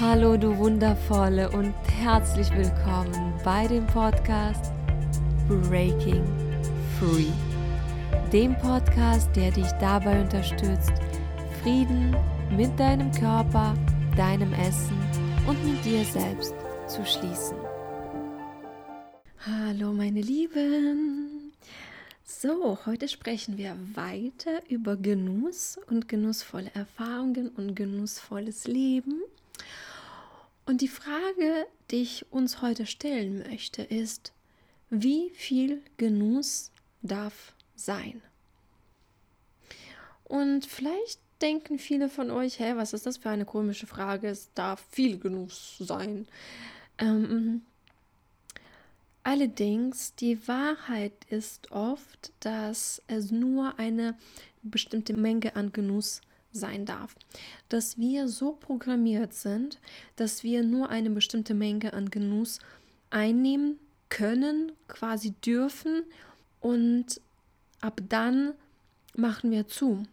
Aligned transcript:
Hallo 0.00 0.36
du 0.36 0.58
wundervolle 0.58 1.48
und 1.52 1.72
herzlich 2.02 2.50
willkommen 2.50 3.32
bei 3.44 3.68
dem 3.68 3.86
Podcast 3.86 4.72
Breaking 5.46 6.24
Free. 6.98 7.30
Dem 8.32 8.58
Podcast, 8.58 9.28
der 9.36 9.52
dich 9.52 9.70
dabei 9.78 10.20
unterstützt, 10.20 10.90
Frieden 11.62 12.16
mit 12.56 12.76
deinem 12.76 13.12
Körper, 13.12 13.74
deinem 14.16 14.52
Essen 14.54 14.98
und 15.46 15.64
mit 15.64 15.84
dir 15.84 16.04
selbst 16.04 16.56
zu 16.88 17.06
schließen. 17.06 17.56
Hallo 19.46 19.92
meine 19.92 20.22
Lieben. 20.22 21.52
So, 22.24 22.78
heute 22.84 23.06
sprechen 23.06 23.58
wir 23.58 23.76
weiter 23.94 24.60
über 24.68 24.96
Genuss 24.96 25.78
und 25.88 26.08
genussvolle 26.08 26.72
Erfahrungen 26.74 27.50
und 27.50 27.76
genussvolles 27.76 28.66
Leben. 28.66 29.22
Und 30.66 30.80
die 30.80 30.88
Frage, 30.88 31.66
die 31.90 32.02
ich 32.02 32.32
uns 32.32 32.62
heute 32.62 32.86
stellen 32.86 33.38
möchte, 33.38 33.82
ist, 33.82 34.32
wie 34.88 35.30
viel 35.30 35.82
Genuss 35.98 36.70
darf 37.02 37.54
sein? 37.76 38.22
Und 40.24 40.64
vielleicht 40.64 41.20
denken 41.42 41.78
viele 41.78 42.08
von 42.08 42.30
euch, 42.30 42.58
hä, 42.58 42.72
was 42.76 42.94
ist 42.94 43.04
das 43.04 43.18
für 43.18 43.28
eine 43.28 43.44
komische 43.44 43.86
Frage? 43.86 44.28
Es 44.28 44.48
darf 44.54 44.82
viel 44.90 45.18
Genuss 45.18 45.76
sein. 45.78 46.26
Ähm, 46.96 47.62
allerdings, 49.22 50.14
die 50.14 50.48
Wahrheit 50.48 51.12
ist 51.28 51.72
oft, 51.72 52.32
dass 52.40 53.02
es 53.06 53.30
nur 53.30 53.78
eine 53.78 54.16
bestimmte 54.62 55.12
Menge 55.12 55.56
an 55.56 55.72
Genuss 55.72 56.20
gibt 56.22 56.33
sein 56.54 56.86
darf. 56.86 57.14
Dass 57.68 57.98
wir 57.98 58.28
so 58.28 58.52
programmiert 58.52 59.34
sind, 59.34 59.78
dass 60.16 60.42
wir 60.42 60.62
nur 60.62 60.88
eine 60.88 61.10
bestimmte 61.10 61.52
Menge 61.52 61.92
an 61.92 62.10
Genuss 62.10 62.60
einnehmen 63.10 63.78
können, 64.08 64.72
quasi 64.88 65.32
dürfen 65.44 66.04
und 66.60 67.20
ab 67.80 68.00
dann 68.08 68.54
machen 69.16 69.50
wir 69.50 69.68
zu. 69.68 70.04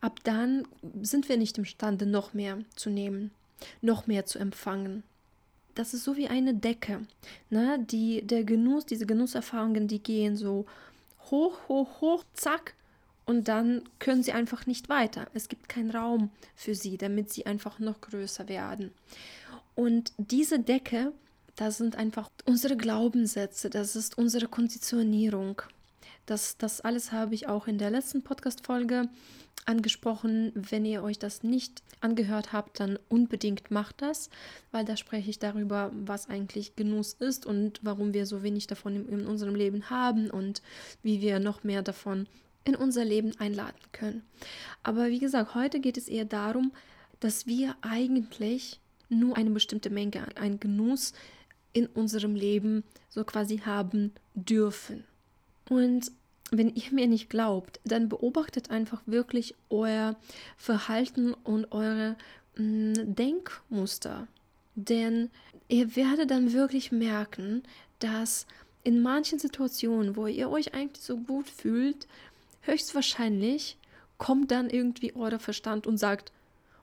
Ab 0.00 0.20
dann 0.24 0.66
sind 1.00 1.28
wir 1.28 1.36
nicht 1.36 1.58
imstande, 1.58 2.06
noch 2.06 2.34
mehr 2.34 2.58
zu 2.74 2.90
nehmen, 2.90 3.30
noch 3.82 4.06
mehr 4.06 4.26
zu 4.26 4.38
empfangen. 4.38 5.02
Das 5.74 5.92
ist 5.92 6.04
so 6.04 6.16
wie 6.16 6.28
eine 6.28 6.54
Decke. 6.54 7.06
Ne? 7.50 7.78
Die, 7.78 8.22
der 8.22 8.44
Genuss, 8.44 8.86
diese 8.86 9.06
Genusserfahrungen, 9.06 9.86
die 9.86 10.02
gehen 10.02 10.34
so 10.34 10.64
hoch, 11.30 11.68
hoch, 11.68 12.00
hoch, 12.00 12.24
zack, 12.32 12.74
und 13.26 13.48
dann 13.48 13.82
können 13.98 14.22
sie 14.22 14.32
einfach 14.32 14.66
nicht 14.66 14.88
weiter. 14.88 15.26
Es 15.34 15.48
gibt 15.48 15.68
keinen 15.68 15.90
Raum 15.90 16.30
für 16.54 16.74
sie, 16.74 16.96
damit 16.96 17.32
sie 17.32 17.44
einfach 17.44 17.80
noch 17.80 18.00
größer 18.00 18.48
werden. 18.48 18.92
Und 19.74 20.12
diese 20.16 20.60
Decke, 20.60 21.12
das 21.56 21.76
sind 21.76 21.96
einfach 21.96 22.30
unsere 22.44 22.76
Glaubenssätze, 22.76 23.68
das 23.68 23.96
ist 23.96 24.16
unsere 24.16 24.46
Konditionierung. 24.46 25.60
Das, 26.24 26.56
das 26.56 26.80
alles 26.80 27.12
habe 27.12 27.34
ich 27.34 27.48
auch 27.48 27.66
in 27.66 27.78
der 27.78 27.90
letzten 27.90 28.22
Podcast-Folge 28.22 29.08
angesprochen. 29.64 30.52
Wenn 30.54 30.84
ihr 30.84 31.02
euch 31.02 31.18
das 31.18 31.42
nicht 31.42 31.82
angehört 32.00 32.52
habt, 32.52 32.78
dann 32.80 32.98
unbedingt 33.08 33.70
macht 33.70 34.02
das, 34.02 34.30
weil 34.70 34.84
da 34.84 34.96
spreche 34.96 35.30
ich 35.30 35.38
darüber, 35.38 35.90
was 35.92 36.28
eigentlich 36.28 36.76
Genuss 36.76 37.14
ist 37.14 37.46
und 37.46 37.80
warum 37.82 38.14
wir 38.14 38.26
so 38.26 38.42
wenig 38.42 38.66
davon 38.66 38.96
in, 38.96 39.08
in 39.08 39.26
unserem 39.26 39.54
Leben 39.54 39.90
haben 39.90 40.30
und 40.30 40.62
wie 41.02 41.20
wir 41.20 41.40
noch 41.40 41.64
mehr 41.64 41.82
davon 41.82 42.26
in 42.66 42.74
unser 42.74 43.04
Leben 43.04 43.32
einladen 43.38 43.80
können. 43.92 44.22
Aber 44.82 45.08
wie 45.08 45.20
gesagt, 45.20 45.54
heute 45.54 45.80
geht 45.80 45.96
es 45.96 46.08
eher 46.08 46.24
darum, 46.24 46.72
dass 47.20 47.46
wir 47.46 47.76
eigentlich 47.80 48.80
nur 49.08 49.36
eine 49.36 49.50
bestimmte 49.50 49.88
Menge 49.88 50.26
an 50.36 50.60
Genuss 50.60 51.12
in 51.72 51.86
unserem 51.86 52.34
Leben 52.34 52.84
so 53.08 53.24
quasi 53.24 53.58
haben 53.58 54.12
dürfen. 54.34 55.04
Und 55.68 56.10
wenn 56.50 56.74
ihr 56.74 56.92
mir 56.92 57.06
nicht 57.06 57.30
glaubt, 57.30 57.80
dann 57.84 58.08
beobachtet 58.08 58.70
einfach 58.70 59.02
wirklich 59.06 59.54
euer 59.70 60.16
Verhalten 60.56 61.34
und 61.34 61.72
eure 61.72 62.16
mh, 62.56 62.64
mm, 62.64 63.14
Denkmuster. 63.14 64.26
Denn 64.74 65.30
ihr 65.68 65.96
werdet 65.96 66.30
dann 66.30 66.52
wirklich 66.52 66.92
merken, 66.92 67.62
dass 67.98 68.46
in 68.84 69.02
manchen 69.02 69.38
Situationen, 69.38 70.16
wo 70.16 70.26
ihr 70.26 70.48
euch 70.50 70.74
eigentlich 70.74 71.04
so 71.04 71.16
gut 71.16 71.48
fühlt, 71.48 72.06
höchstwahrscheinlich 72.66 73.76
kommt 74.18 74.50
dann 74.50 74.70
irgendwie 74.70 75.14
euer 75.14 75.38
Verstand 75.38 75.86
und 75.86 75.98
sagt, 75.98 76.32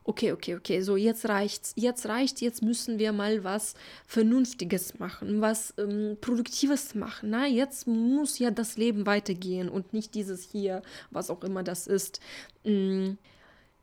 okay, 0.04 0.32
okay, 0.32 0.54
okay, 0.54 0.80
so 0.82 0.96
jetzt 0.96 1.28
reicht's, 1.28 1.72
jetzt 1.76 2.06
reicht, 2.06 2.42
jetzt 2.42 2.62
müssen 2.62 2.98
wir 2.98 3.12
mal 3.12 3.42
was 3.42 3.74
Vernünftiges 4.06 4.98
machen, 4.98 5.40
was 5.40 5.74
ähm, 5.78 6.18
Produktives 6.20 6.94
machen. 6.94 7.30
Na, 7.30 7.46
jetzt 7.46 7.86
muss 7.86 8.38
ja 8.38 8.50
das 8.50 8.76
Leben 8.76 9.06
weitergehen 9.06 9.68
und 9.68 9.92
nicht 9.94 10.14
dieses 10.14 10.42
hier, 10.42 10.82
was 11.10 11.30
auch 11.30 11.42
immer 11.42 11.62
das 11.62 11.86
ist. 11.86 12.20
Ähm, 12.64 13.16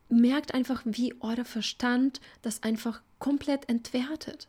merkt 0.10 0.54
einfach, 0.54 0.84
wie 0.86 1.16
euer 1.22 1.46
Verstand 1.46 2.22
das 2.44 2.62
einfach 2.62 3.02
komplett 3.18 3.68
entwertet. 3.68 4.48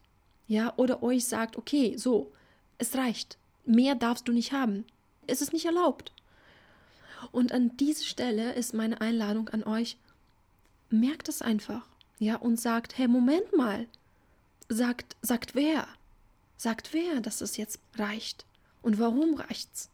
Ja, 0.48 0.74
oder 0.76 1.02
euch 1.02 1.24
sagt, 1.24 1.56
okay, 1.56 1.96
so, 1.96 2.32
es 2.76 2.94
reicht. 2.96 3.38
Mehr 3.64 3.94
darfst 3.94 4.28
du 4.28 4.32
nicht 4.32 4.52
haben. 4.52 4.84
Es 5.26 5.40
ist 5.40 5.52
nicht 5.52 5.64
erlaubt. 5.64 6.12
Und 7.30 7.52
an 7.52 7.76
dieser 7.76 8.04
Stelle 8.04 8.52
ist 8.54 8.74
meine 8.74 9.00
Einladung 9.00 9.48
an 9.50 9.64
euch, 9.64 9.96
merkt 10.90 11.28
es 11.28 11.42
einfach, 11.42 11.86
ja, 12.18 12.36
und 12.36 12.60
sagt, 12.60 12.98
hey, 12.98 13.08
Moment 13.08 13.56
mal, 13.56 13.86
sagt, 14.68 15.16
sagt 15.22 15.54
wer, 15.54 15.86
sagt 16.56 16.92
wer, 16.92 17.20
dass 17.20 17.40
es 17.40 17.56
jetzt 17.56 17.78
reicht? 17.96 18.44
Und 18.82 18.98
warum 18.98 19.34
reicht's? 19.34 19.90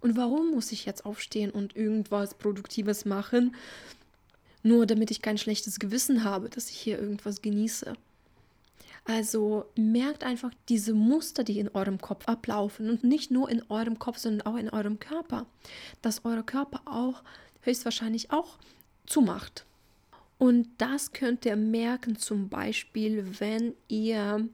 Und 0.00 0.16
warum 0.16 0.50
muss 0.50 0.72
ich 0.72 0.84
jetzt 0.84 1.04
aufstehen 1.06 1.50
und 1.50 1.76
irgendwas 1.76 2.34
Produktives 2.34 3.04
machen, 3.04 3.54
nur 4.62 4.86
damit 4.86 5.10
ich 5.10 5.22
kein 5.22 5.38
schlechtes 5.38 5.78
Gewissen 5.78 6.24
habe, 6.24 6.48
dass 6.48 6.70
ich 6.70 6.76
hier 6.76 6.98
irgendwas 6.98 7.42
genieße. 7.42 7.94
Also 9.04 9.64
merkt 9.74 10.22
einfach 10.22 10.52
diese 10.68 10.94
Muster, 10.94 11.42
die 11.42 11.58
in 11.58 11.68
eurem 11.68 12.00
Kopf 12.00 12.28
ablaufen 12.28 12.88
und 12.88 13.02
nicht 13.02 13.30
nur 13.30 13.50
in 13.50 13.62
eurem 13.68 13.98
Kopf, 13.98 14.18
sondern 14.18 14.46
auch 14.46 14.56
in 14.56 14.70
eurem 14.70 15.00
Körper, 15.00 15.46
dass 16.02 16.24
euer 16.24 16.44
Körper 16.44 16.82
auch 16.84 17.22
höchstwahrscheinlich 17.62 18.30
auch 18.30 18.58
zumacht. 19.06 19.64
Und 20.38 20.68
das 20.78 21.12
könnt 21.12 21.44
ihr 21.44 21.56
merken, 21.56 22.16
zum 22.16 22.48
Beispiel, 22.48 23.24
wenn 23.38 23.74
ihr 23.88 24.48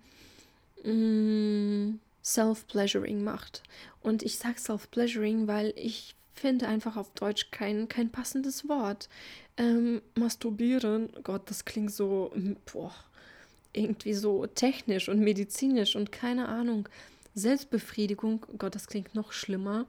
mm, 0.84 1.98
Self-Pleasuring 2.22 3.24
macht. 3.24 3.62
Und 4.00 4.22
ich 4.22 4.38
sage 4.38 4.58
Self-Pleasuring, 4.58 5.46
weil 5.46 5.72
ich 5.76 6.14
finde 6.34 6.68
einfach 6.68 6.96
auf 6.96 7.10
Deutsch 7.14 7.50
kein, 7.50 7.88
kein 7.88 8.10
passendes 8.10 8.68
Wort. 8.68 9.08
Ähm, 9.56 10.02
masturbieren, 10.14 11.10
Gott, 11.24 11.50
das 11.50 11.64
klingt 11.64 11.92
so, 11.92 12.32
boah, 12.72 12.94
irgendwie 13.72 14.14
so 14.14 14.46
technisch 14.46 15.08
und 15.08 15.20
medizinisch 15.20 15.96
und 15.96 16.12
keine 16.12 16.48
Ahnung. 16.48 16.88
Selbstbefriedigung, 17.34 18.44
Gott, 18.58 18.74
das 18.74 18.86
klingt 18.86 19.14
noch 19.14 19.32
schlimmer. 19.32 19.86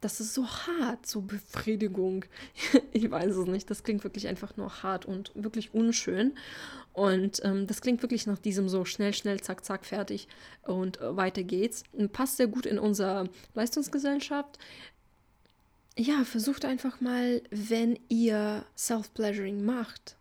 Das 0.00 0.20
ist 0.20 0.34
so 0.34 0.46
hart, 0.46 1.06
so 1.06 1.22
Befriedigung. 1.22 2.26
ich 2.92 3.10
weiß 3.10 3.34
es 3.34 3.46
nicht. 3.46 3.70
Das 3.70 3.82
klingt 3.82 4.04
wirklich 4.04 4.28
einfach 4.28 4.56
nur 4.56 4.82
hart 4.82 5.06
und 5.06 5.32
wirklich 5.34 5.74
unschön. 5.74 6.34
Und 6.92 7.40
ähm, 7.44 7.66
das 7.66 7.80
klingt 7.80 8.02
wirklich 8.02 8.26
nach 8.26 8.38
diesem 8.38 8.68
so 8.68 8.84
schnell, 8.84 9.14
schnell, 9.14 9.40
zack, 9.40 9.64
zack, 9.64 9.84
fertig 9.84 10.28
und 10.62 11.00
äh, 11.00 11.16
weiter 11.16 11.42
geht's. 11.42 11.82
Und 11.92 12.12
passt 12.12 12.36
sehr 12.36 12.46
gut 12.46 12.66
in 12.66 12.78
unsere 12.78 13.28
Leistungsgesellschaft. 13.54 14.58
Ja, 15.98 16.24
versucht 16.24 16.66
einfach 16.66 17.00
mal, 17.00 17.40
wenn 17.50 17.98
ihr 18.08 18.66
Self-Pleasuring 18.76 19.64
macht, 19.64 20.16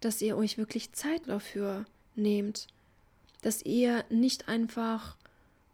dass 0.00 0.22
ihr 0.22 0.36
euch 0.36 0.56
wirklich 0.56 0.92
Zeit 0.92 1.26
dafür 1.26 1.84
nehmt. 2.16 2.66
Dass 3.42 3.62
ihr 3.62 4.04
nicht 4.10 4.48
einfach 4.48 5.16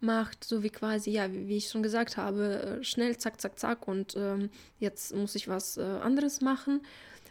macht, 0.01 0.45
so 0.45 0.63
wie 0.63 0.71
quasi, 0.71 1.11
ja, 1.11 1.33
wie, 1.33 1.49
wie 1.49 1.57
ich 1.57 1.69
schon 1.69 1.83
gesagt 1.83 2.17
habe, 2.17 2.81
äh, 2.81 2.85
schnell, 2.85 3.17
zack, 3.17 3.41
zack, 3.41 3.59
zack 3.59 3.87
und 3.87 4.15
ähm, 4.17 4.51
jetzt 4.81 5.15
muss 5.15 5.35
ich 5.35 5.49
was 5.49 5.77
äh, 5.77 5.83
anderes 5.83 6.41
machen, 6.41 6.81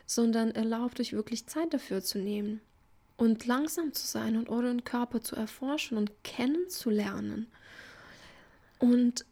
sondern 0.06 0.52
erlaubt 0.52 1.00
euch 1.00 1.14
wirklich 1.14 1.46
Zeit 1.48 1.74
dafür 1.74 2.02
zu 2.02 2.20
nehmen 2.20 2.62
und 3.18 3.46
langsam 3.46 3.94
zu 3.94 4.08
sein 4.08 4.36
und 4.36 4.50
euren 4.50 4.84
Körper 4.84 5.22
zu 5.22 5.36
erforschen 5.36 5.98
und 5.98 6.12
kennenzulernen. 6.24 7.48
Und 8.80 9.26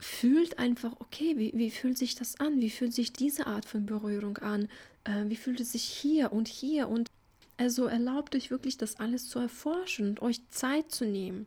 fühlt 0.00 0.58
einfach, 0.58 0.92
okay, 0.98 1.38
wie, 1.38 1.52
wie 1.54 1.70
fühlt 1.70 1.96
sich 1.96 2.16
das 2.16 2.40
an? 2.40 2.60
Wie 2.60 2.70
fühlt 2.70 2.92
sich 2.92 3.12
diese 3.12 3.46
Art 3.46 3.66
von 3.66 3.86
Berührung 3.86 4.38
an? 4.38 4.68
Äh, 5.04 5.26
wie 5.26 5.36
fühlt 5.36 5.60
es 5.60 5.72
sich 5.72 5.84
hier 5.84 6.32
und 6.32 6.48
hier 6.48 6.88
und 6.88 7.08
also 7.60 7.84
erlaubt 7.84 8.34
euch 8.34 8.50
wirklich 8.50 8.78
das 8.78 8.96
alles 9.00 9.28
zu 9.28 9.38
erforschen 9.38 10.08
und 10.08 10.22
euch 10.22 10.40
Zeit 10.48 10.90
zu 10.90 11.04
nehmen. 11.04 11.46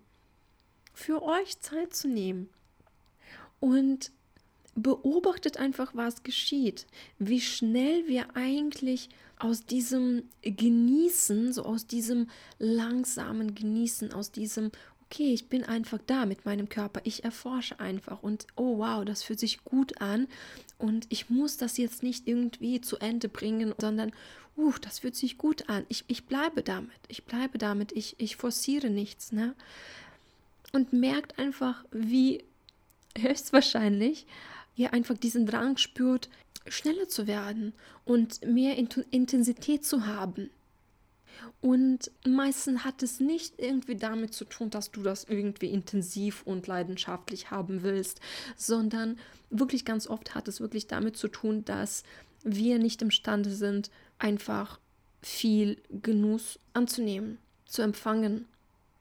Für 0.93 1.23
euch 1.23 1.59
Zeit 1.59 1.95
zu 1.95 2.07
nehmen. 2.07 2.49
Und 3.59 4.11
beobachtet 4.75 5.57
einfach, 5.57 5.95
was 5.95 6.21
geschieht, 6.21 6.85
wie 7.17 7.41
schnell 7.41 8.07
wir 8.07 8.35
eigentlich 8.35 9.09
aus 9.39 9.65
diesem 9.65 10.29
Genießen, 10.43 11.51
so 11.51 11.63
aus 11.63 11.87
diesem 11.87 12.29
langsamen 12.59 13.55
Genießen, 13.55 14.13
aus 14.13 14.31
diesem, 14.31 14.69
okay, 15.13 15.31
ich 15.31 15.47
bin 15.47 15.63
einfach 15.63 15.99
da 16.07 16.25
mit 16.25 16.45
meinem 16.45 16.69
Körper, 16.69 17.01
ich 17.03 17.23
erforsche 17.23 17.79
einfach 17.79 18.23
und 18.23 18.47
oh 18.55 18.79
wow, 18.79 19.05
das 19.05 19.21
fühlt 19.21 19.39
sich 19.39 19.63
gut 19.63 20.01
an. 20.01 20.27
Und 20.79 21.05
ich 21.09 21.29
muss 21.29 21.57
das 21.57 21.77
jetzt 21.77 22.01
nicht 22.01 22.27
irgendwie 22.27 22.81
zu 22.81 22.97
Ende 22.97 23.29
bringen, 23.29 23.75
sondern 23.77 24.11
uh, 24.57 24.73
das 24.81 24.99
fühlt 24.99 25.15
sich 25.15 25.37
gut 25.37 25.69
an, 25.69 25.85
ich, 25.87 26.03
ich 26.07 26.25
bleibe 26.25 26.63
damit, 26.63 26.97
ich 27.09 27.25
bleibe 27.25 27.59
damit, 27.59 27.91
ich, 27.91 28.15
ich 28.17 28.37
forciere 28.37 28.89
nichts, 28.89 29.31
ne? 29.31 29.53
Und 30.71 30.93
merkt 30.93 31.37
einfach, 31.37 31.85
wie 31.91 32.43
höchstwahrscheinlich 33.17 34.25
ihr 34.75 34.93
einfach 34.93 35.15
diesen 35.15 35.45
Drang 35.45 35.77
spürt, 35.77 36.27
schneller 36.67 37.07
zu 37.07 37.27
werden 37.27 37.73
und 38.03 38.43
mehr 38.43 38.77
Intensität 38.77 39.85
zu 39.85 40.07
haben. 40.07 40.49
Und 41.61 42.11
meistens 42.25 42.83
hat 42.83 43.03
es 43.03 43.19
nicht 43.19 43.59
irgendwie 43.59 43.95
damit 43.95 44.33
zu 44.33 44.45
tun, 44.45 44.69
dass 44.69 44.91
du 44.91 45.01
das 45.01 45.23
irgendwie 45.23 45.69
intensiv 45.69 46.43
und 46.43 46.67
leidenschaftlich 46.67 47.51
haben 47.51 47.83
willst, 47.83 48.19
sondern 48.55 49.17
wirklich 49.49 49.85
ganz 49.85 50.07
oft 50.07 50.35
hat 50.35 50.47
es 50.47 50.61
wirklich 50.61 50.87
damit 50.87 51.17
zu 51.17 51.27
tun, 51.27 51.65
dass 51.65 52.03
wir 52.43 52.79
nicht 52.79 53.01
imstande 53.01 53.51
sind, 53.51 53.89
einfach 54.19 54.79
viel 55.21 55.81
Genuss 55.89 56.59
anzunehmen, 56.73 57.37
zu 57.65 57.81
empfangen 57.81 58.45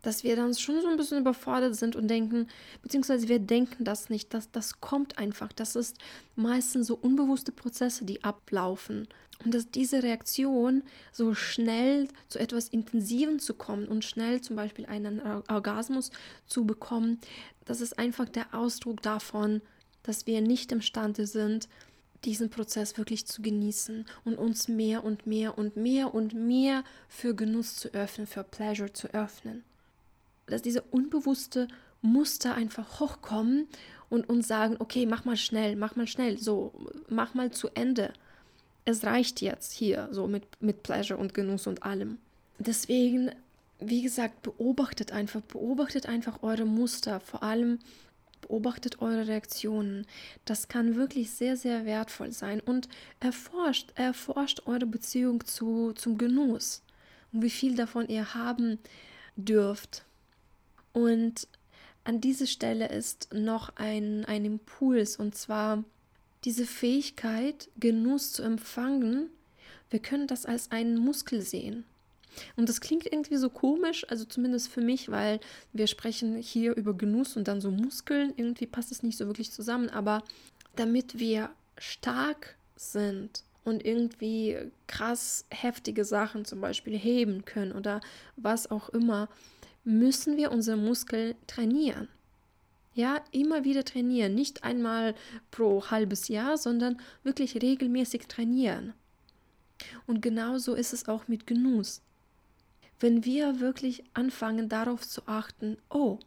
dass 0.02 0.25
wir 0.25 0.37
dann 0.37 0.54
schon 0.54 0.81
so 0.82 0.88
ein 0.88 0.96
bisschen 0.96 1.19
überfordert 1.19 1.76
sind 1.76 1.96
und 1.96 2.08
denken, 2.08 2.49
beziehungsweise 2.82 3.28
wir 3.28 3.38
denken 3.38 3.84
das 3.84 4.10
nicht, 4.10 4.34
dass 4.34 4.50
das 4.50 4.81
kommt 4.81 5.16
einfach. 5.16 5.52
Das 5.52 5.76
ist 5.76 5.96
meistens 6.37 6.88
so 6.88 6.96
unbewusste 6.96 7.52
Prozesse, 7.52 8.04
die 8.04 8.22
ablaufen. 8.25 9.08
Und 9.44 9.54
dass 9.54 9.70
diese 9.70 10.02
Reaktion 10.02 10.82
so 11.12 11.34
schnell 11.34 12.08
zu 12.28 12.38
etwas 12.38 12.69
Intensivem 12.69 13.38
zu 13.38 13.54
kommen 13.54 13.88
und 13.88 14.04
schnell 14.04 14.40
zum 14.40 14.56
Beispiel 14.56 14.87
einen 14.87 15.20
Orgasmus 15.49 16.10
zu 16.46 16.64
bekommen, 16.64 17.20
das 17.64 17.81
ist 17.81 17.98
einfach 17.98 18.28
der 18.28 18.55
Ausdruck 18.55 19.02
davon, 19.02 19.62
dass 20.02 20.26
wir 20.26 20.40
nicht 20.40 20.72
imstande 20.72 21.26
sind, 21.26 21.69
diesen 22.25 22.50
Prozess 22.50 22.98
wirklich 22.98 23.26
zu 23.26 23.43
genießen 23.43 24.05
und 24.25 24.37
uns 24.37 24.69
mehr 24.69 25.02
und 25.02 25.26
mehr 25.26 25.58
und 25.58 25.76
mehr 25.76 26.14
und 26.14 26.34
mehr 26.34 26.84
für 27.08 27.34
Genuss 27.34 27.76
zu 27.76 27.88
öffnen, 27.94 28.28
für 28.28 28.44
Pleasure 28.44 28.93
zu 28.93 29.12
öffnen 29.12 29.64
dass 30.46 30.62
diese 30.62 30.82
unbewusste 30.82 31.68
Muster 32.02 32.54
einfach 32.54 33.00
hochkommen 33.00 33.68
und 34.10 34.28
uns 34.28 34.48
sagen, 34.48 34.76
okay, 34.78 35.06
mach 35.06 35.24
mal 35.24 35.36
schnell, 35.36 35.76
mach 35.76 35.96
mal 35.96 36.06
schnell, 36.06 36.38
so, 36.38 36.72
mach 37.08 37.34
mal 37.34 37.50
zu 37.50 37.68
Ende. 37.74 38.12
Es 38.84 39.04
reicht 39.04 39.40
jetzt 39.40 39.72
hier, 39.72 40.08
so 40.10 40.26
mit, 40.26 40.44
mit 40.60 40.82
Pleasure 40.82 41.18
und 41.18 41.34
Genuss 41.34 41.66
und 41.66 41.82
allem. 41.84 42.18
Deswegen, 42.58 43.30
wie 43.78 44.02
gesagt, 44.02 44.42
beobachtet 44.42 45.12
einfach, 45.12 45.40
beobachtet 45.40 46.06
einfach 46.06 46.42
eure 46.42 46.64
Muster, 46.64 47.20
vor 47.20 47.42
allem 47.42 47.78
beobachtet 48.42 49.00
eure 49.00 49.28
Reaktionen. 49.28 50.06
Das 50.44 50.68
kann 50.68 50.96
wirklich 50.96 51.30
sehr, 51.30 51.56
sehr 51.56 51.86
wertvoll 51.86 52.32
sein 52.32 52.60
und 52.60 52.88
erforscht, 53.20 53.92
erforscht 53.94 54.62
eure 54.66 54.86
Beziehung 54.86 55.44
zu, 55.44 55.92
zum 55.94 56.18
Genuss 56.18 56.82
und 57.32 57.42
wie 57.42 57.50
viel 57.50 57.76
davon 57.76 58.08
ihr 58.08 58.34
haben 58.34 58.78
dürft. 59.36 60.04
Und 60.92 61.48
an 62.04 62.20
dieser 62.20 62.46
Stelle 62.46 62.88
ist 62.88 63.28
noch 63.32 63.76
ein, 63.76 64.24
ein 64.24 64.44
Impuls, 64.44 65.16
und 65.16 65.34
zwar 65.34 65.84
diese 66.44 66.66
Fähigkeit, 66.66 67.68
Genuss 67.78 68.32
zu 68.32 68.42
empfangen. 68.42 69.30
Wir 69.90 70.00
können 70.00 70.26
das 70.26 70.46
als 70.46 70.70
einen 70.70 70.96
Muskel 70.96 71.42
sehen. 71.42 71.84
Und 72.56 72.68
das 72.68 72.80
klingt 72.80 73.06
irgendwie 73.06 73.36
so 73.36 73.50
komisch, 73.50 74.06
also 74.08 74.24
zumindest 74.24 74.68
für 74.68 74.80
mich, 74.80 75.10
weil 75.10 75.38
wir 75.72 75.86
sprechen 75.86 76.36
hier 76.36 76.74
über 76.76 76.94
Genuss 76.94 77.36
und 77.36 77.46
dann 77.46 77.60
so 77.60 77.70
Muskeln. 77.70 78.32
Irgendwie 78.36 78.66
passt 78.66 78.90
es 78.90 79.02
nicht 79.02 79.18
so 79.18 79.26
wirklich 79.26 79.52
zusammen. 79.52 79.90
Aber 79.90 80.22
damit 80.76 81.18
wir 81.18 81.50
stark 81.76 82.56
sind 82.74 83.44
und 83.64 83.84
irgendwie 83.84 84.56
krass 84.86 85.44
heftige 85.50 86.04
Sachen 86.04 86.44
zum 86.44 86.60
Beispiel 86.60 86.98
heben 86.98 87.44
können 87.44 87.72
oder 87.72 88.00
was 88.36 88.70
auch 88.70 88.88
immer, 88.88 89.28
müssen 89.84 90.37
wir 90.37 90.52
unsere 90.52 90.76
Muskel 90.76 91.34
trainieren. 91.46 92.08
Ja, 92.94 93.25
immer 93.31 93.64
wieder 93.64 93.84
trainieren, 93.84 94.34
nicht 94.34 94.64
einmal 94.64 95.14
pro 95.50 95.90
halbes 95.90 96.29
Jahr, 96.29 96.58
sondern 96.58 97.00
wirklich 97.23 97.61
regelmäßig 97.61 98.26
trainieren. 98.26 98.93
Und 100.06 100.20
genauso 100.20 100.75
ist 100.75 100.93
es 100.93 101.08
auch 101.08 101.26
mit 101.26 101.46
Genuss. 101.46 102.02
Wenn 103.00 103.25
wir 103.25 103.61
wirklich 103.61 104.05
anfangen 104.14 104.69
darauf 104.69 105.08
zu 105.08 105.26
achten, 105.26 105.79
oh, 105.88 106.19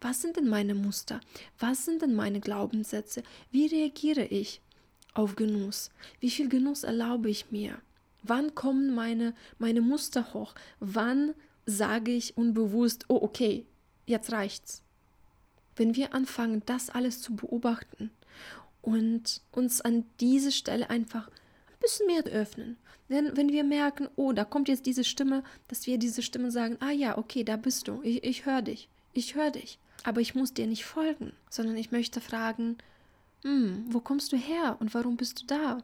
was 0.00 0.22
sind 0.22 0.36
denn 0.36 0.48
meine 0.48 0.74
Muster? 0.74 1.20
Was 1.58 1.84
sind 1.84 2.00
denn 2.02 2.14
meine 2.14 2.40
Glaubenssätze? 2.40 3.22
Wie 3.50 3.66
reagiere 3.66 4.24
ich 4.24 4.62
auf 5.12 5.36
Genuss? 5.36 5.90
Wie 6.20 6.30
viel 6.30 6.48
Genuss 6.48 6.84
erlaube 6.84 7.28
ich 7.28 7.50
mir? 7.50 7.78
Wann 8.22 8.54
kommen 8.54 8.94
meine, 8.94 9.34
meine 9.58 9.80
Muster 9.80 10.32
hoch? 10.32 10.54
Wann 10.78 11.34
sage 11.70 12.12
ich 12.12 12.36
unbewusst, 12.36 13.06
oh 13.08 13.18
okay, 13.22 13.66
jetzt 14.06 14.32
reicht's. 14.32 14.82
Wenn 15.76 15.96
wir 15.96 16.14
anfangen, 16.14 16.62
das 16.66 16.90
alles 16.90 17.22
zu 17.22 17.34
beobachten 17.36 18.10
und 18.82 19.40
uns 19.52 19.80
an 19.80 20.04
diese 20.20 20.52
Stelle 20.52 20.90
einfach 20.90 21.28
ein 21.28 21.78
bisschen 21.80 22.06
mehr 22.06 22.24
öffnen, 22.24 22.76
wenn, 23.08 23.36
wenn 23.36 23.50
wir 23.50 23.64
merken, 23.64 24.08
oh, 24.16 24.32
da 24.32 24.44
kommt 24.44 24.68
jetzt 24.68 24.86
diese 24.86 25.04
Stimme, 25.04 25.42
dass 25.68 25.86
wir 25.86 25.98
diese 25.98 26.22
Stimme 26.22 26.50
sagen, 26.50 26.76
ah 26.80 26.90
ja, 26.90 27.18
okay, 27.18 27.44
da 27.44 27.56
bist 27.56 27.88
du, 27.88 28.00
ich, 28.02 28.22
ich 28.24 28.46
höre 28.46 28.62
dich, 28.62 28.88
ich 29.12 29.34
höre 29.34 29.50
dich, 29.50 29.78
aber 30.04 30.20
ich 30.20 30.34
muss 30.34 30.54
dir 30.54 30.66
nicht 30.66 30.84
folgen, 30.84 31.32
sondern 31.48 31.76
ich 31.76 31.90
möchte 31.90 32.20
fragen, 32.20 32.78
hm, 33.42 33.86
wo 33.88 34.00
kommst 34.00 34.32
du 34.32 34.36
her 34.36 34.76
und 34.80 34.94
warum 34.94 35.16
bist 35.16 35.42
du 35.42 35.46
da? 35.46 35.82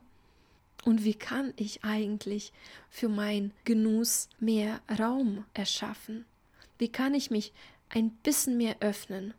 Und 0.84 1.04
wie 1.04 1.14
kann 1.14 1.52
ich 1.56 1.82
eigentlich 1.84 2.52
für 2.90 3.08
meinen 3.08 3.52
Genuss 3.64 4.28
mehr 4.38 4.80
Raum 4.98 5.44
erschaffen? 5.54 6.24
Wie 6.78 6.88
kann 6.88 7.14
ich 7.14 7.30
mich 7.30 7.52
ein 7.88 8.10
bisschen 8.10 8.56
mehr 8.56 8.76
öffnen? 8.80 9.34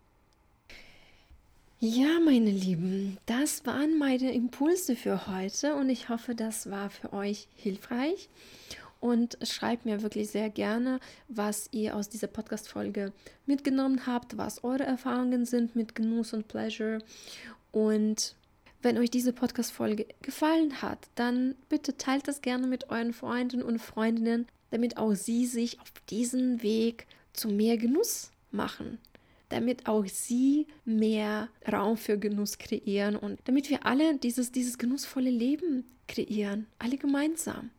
Ja, 1.79 2.19
meine 2.19 2.49
Lieben, 2.49 3.19
das 3.27 3.63
waren 3.67 3.99
meine 3.99 4.33
Impulse 4.33 4.95
für 4.95 5.27
heute 5.27 5.75
und 5.75 5.91
ich 5.91 6.09
hoffe, 6.09 6.33
das 6.33 6.71
war 6.71 6.89
für 6.89 7.13
euch 7.13 7.47
hilfreich. 7.55 8.29
Und 8.99 9.37
schreibt 9.43 9.85
mir 9.85 10.01
wirklich 10.01 10.31
sehr 10.31 10.49
gerne, 10.49 10.99
was 11.27 11.69
ihr 11.71 11.95
aus 11.95 12.09
dieser 12.09 12.25
Podcast-Folge 12.25 13.13
mitgenommen 13.45 14.07
habt, 14.07 14.37
was 14.37 14.63
eure 14.63 14.85
Erfahrungen 14.85 15.45
sind 15.45 15.75
mit 15.75 15.93
Genuss 15.93 16.33
und 16.33 16.47
Pleasure. 16.47 16.97
Und 17.71 18.33
wenn 18.87 18.97
euch 18.97 19.11
diese 19.11 19.33
Podcast-Folge 19.33 20.05
gefallen 20.21 20.81
hat, 20.81 21.09
dann 21.15 21.55
bitte 21.67 21.97
teilt 21.97 22.25
das 22.29 22.41
gerne 22.41 22.67
mit 22.67 22.89
euren 22.89 23.11
Freunden 23.11 23.61
und 23.61 23.79
Freundinnen, 23.79 24.47
damit 24.71 24.95
auch 24.95 25.13
sie 25.13 25.45
sich 25.45 25.81
auf 25.81 25.91
diesen 26.09 26.63
Weg 26.63 27.05
zu 27.33 27.49
mehr 27.49 27.75
Genuss 27.75 28.31
machen. 28.49 28.97
Damit 29.49 29.87
auch 29.87 30.05
sie 30.05 30.67
mehr 30.85 31.49
Raum 31.69 31.97
für 31.97 32.17
Genuss 32.17 32.59
kreieren 32.59 33.17
und 33.17 33.41
damit 33.43 33.69
wir 33.69 33.85
alle 33.85 34.15
dieses, 34.19 34.53
dieses 34.53 34.77
genussvolle 34.77 35.31
Leben 35.31 35.83
kreieren, 36.07 36.65
alle 36.79 36.95
gemeinsam. 36.95 37.71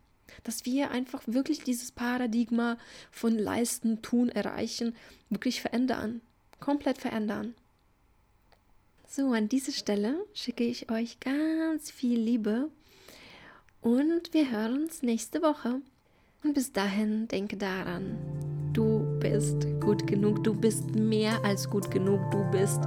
Dass 0.43 0.65
wir 0.65 0.91
einfach 0.91 1.23
wirklich 1.25 1.63
dieses 1.63 1.91
Paradigma 1.91 2.77
von 3.09 3.35
Leisten, 3.35 4.03
Tun, 4.03 4.29
Erreichen 4.29 4.95
wirklich 5.31 5.59
verändern, 5.59 6.21
komplett 6.59 6.99
verändern. 6.99 7.55
So, 9.11 9.31
an 9.31 9.49
dieser 9.49 9.71
Stelle 9.71 10.23
schicke 10.35 10.63
ich 10.63 10.91
euch 10.91 11.19
ganz 11.19 11.89
viel 11.89 12.19
Liebe 12.19 12.69
und 13.81 14.31
wir 14.33 14.51
hören 14.51 14.83
uns 14.83 15.01
nächste 15.01 15.41
Woche. 15.41 15.81
Und 16.43 16.53
bis 16.53 16.71
dahin 16.71 17.27
denke 17.27 17.57
daran, 17.57 18.19
du 18.71 18.99
bist 19.19 19.65
gut 19.81 20.05
genug, 20.05 20.43
du 20.43 20.53
bist 20.53 20.93
mehr 20.93 21.43
als 21.43 21.67
gut 21.67 21.89
genug, 21.89 22.19
du 22.29 22.43
bist 22.51 22.81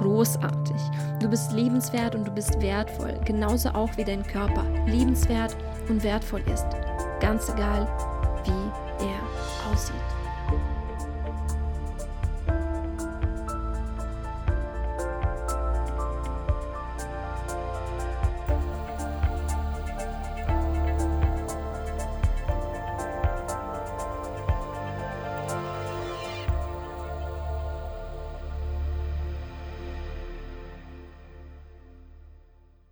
großartig, 0.00 0.80
du 1.20 1.28
bist 1.28 1.52
liebenswert 1.52 2.14
und 2.14 2.26
du 2.26 2.32
bist 2.32 2.58
wertvoll, 2.62 3.20
genauso 3.26 3.68
auch 3.68 3.94
wie 3.98 4.04
dein 4.04 4.22
Körper 4.22 4.64
liebenswert 4.86 5.54
und 5.90 6.02
wertvoll 6.02 6.42
ist, 6.50 6.66
ganz 7.20 7.50
egal, 7.50 7.86
wie 8.46 9.04
er 9.04 9.70
aussieht. 9.70 10.25